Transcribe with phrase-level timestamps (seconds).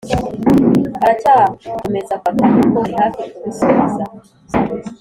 [1.03, 4.03] aracyakomeza kubaka ariko arihafi kubisoza